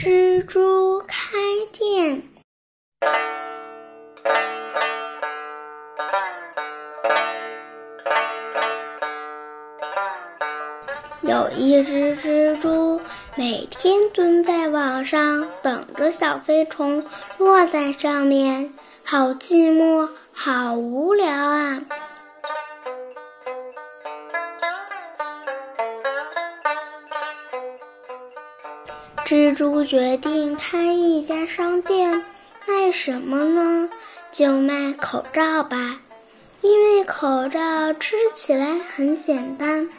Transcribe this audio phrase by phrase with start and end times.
[0.00, 1.16] 蜘蛛开
[1.72, 2.22] 店。
[11.22, 13.00] 有一只蜘蛛，
[13.34, 17.04] 每天蹲在网上，等着小飞虫
[17.38, 18.72] 落在上面，
[19.02, 21.82] 好寂寞，好无聊啊！
[29.28, 32.24] 蜘蛛决定开一家商店，
[32.66, 33.90] 卖什么呢？
[34.32, 36.00] 就卖口罩吧，
[36.62, 39.90] 因为口罩织起来很简单。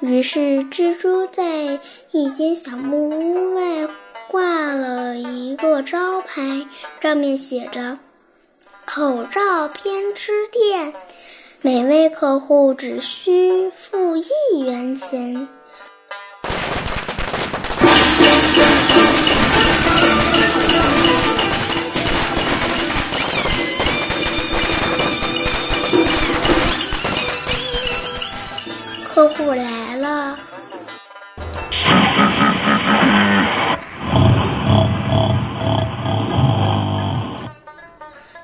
[0.00, 1.78] 于是，蜘蛛在
[2.10, 3.88] 一间小木屋外
[4.26, 6.66] 挂了一个招牌，
[7.00, 7.96] 上面写着
[8.84, 10.92] “口罩编织店”，
[11.62, 15.46] 每位客户只需付一元钱。
[29.48, 30.36] 我来了，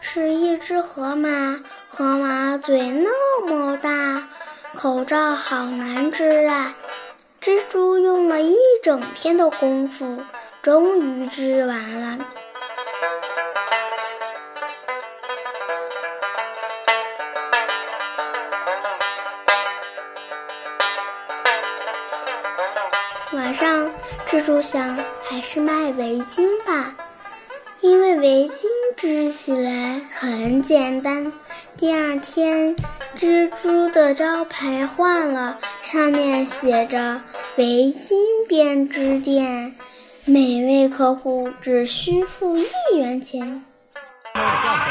[0.01, 1.59] 是一只河马。
[1.89, 4.29] 河马嘴那么大，
[4.77, 6.73] 口罩好难织啊！
[7.41, 10.23] 蜘蛛用了一整天的功夫，
[10.63, 12.25] 终于织完了。
[23.33, 23.91] 晚上，
[24.27, 24.95] 蜘蛛想，
[25.25, 26.95] 还是卖围巾吧，
[27.81, 31.33] 因为围巾织起来很简单。
[31.79, 32.77] 第二天，
[33.17, 37.23] 蜘蛛的招牌换了，上面写着
[37.57, 38.13] “围巾
[38.47, 39.77] 编织店”，
[40.27, 43.65] 每位客户只需付一元钱。
[44.35, 44.87] 猫的叫声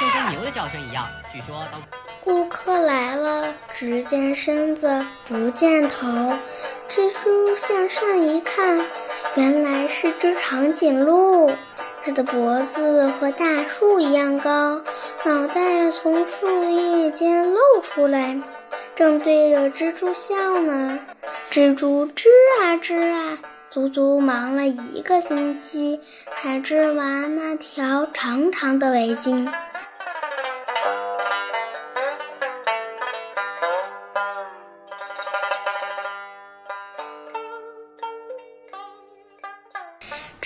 [0.00, 1.95] 就跟牛的叫声一样，据说都。
[2.26, 6.08] 顾客来了，只见身子不见头。
[6.88, 8.84] 蜘蛛向上一看，
[9.36, 11.52] 原来是只长颈鹿。
[12.02, 14.82] 它的脖子和大树一样高，
[15.24, 18.36] 脑袋从树叶间露出来，
[18.96, 20.98] 正对着蜘蛛笑呢。
[21.48, 22.28] 蜘蛛织
[22.60, 23.38] 啊织啊，
[23.70, 26.00] 足足忙了一个星期，
[26.36, 29.48] 才织完那条长长的围巾。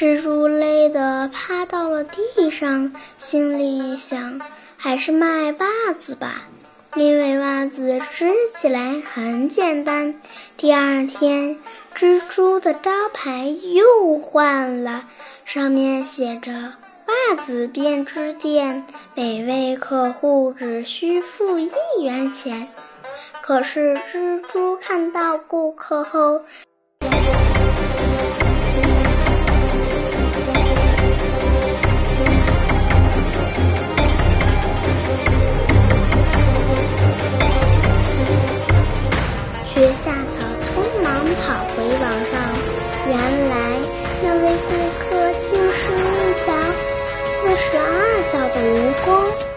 [0.01, 4.41] 蜘蛛累得趴到了地上，心里想：
[4.79, 6.49] 还是卖袜子吧，
[6.97, 10.19] 因为袜子织起来很简单。
[10.57, 11.59] 第二天，
[11.95, 15.05] 蜘蛛的招牌又换了，
[15.45, 16.51] 上面写着
[17.05, 21.71] “袜子编织店”，每位客户只需付一
[22.03, 22.69] 元钱。
[23.43, 26.41] 可是，蜘蛛看到顾客后。
[41.21, 42.41] 忙跑回网上。
[43.07, 43.15] 原
[43.49, 43.79] 来
[44.23, 46.55] 那位顾客竟是一条
[47.27, 47.89] 四十二
[48.33, 49.50] 脚的蜈蚣。